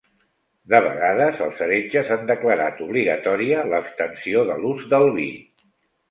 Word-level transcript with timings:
De 0.73 0.77
vegades, 0.83 1.41
els 1.47 1.59
heretges 1.65 2.07
han 2.15 2.23
declarat 2.31 2.81
obligatòria 2.85 3.59
l'abstenció 3.73 4.47
de 4.49 4.57
l'ús 4.63 4.89
del 4.95 5.07
vi. 5.19 5.27